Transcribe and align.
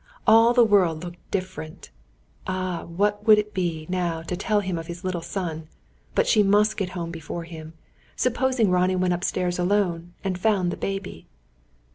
All 0.25 0.51
the 0.55 0.63
world 0.63 1.03
looked 1.03 1.19
different! 1.29 1.91
Ah, 2.47 2.85
what 2.85 3.27
would 3.27 3.37
it 3.37 3.53
be, 3.53 3.85
now, 3.87 4.23
to 4.23 4.35
tell 4.35 4.61
him 4.61 4.75
of 4.79 4.87
his 4.87 5.03
little 5.03 5.21
son! 5.21 5.67
But 6.15 6.25
she 6.25 6.41
must 6.41 6.75
get 6.75 6.89
home 6.97 7.11
before 7.11 7.43
him. 7.43 7.73
Supposing 8.15 8.71
Ronnie 8.71 8.95
went 8.95 9.13
upstairs 9.13 9.59
alone, 9.59 10.15
and 10.23 10.39
found 10.39 10.71
the 10.71 10.75
baby! 10.77 11.27